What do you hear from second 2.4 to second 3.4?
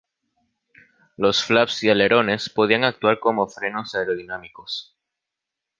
podían actuar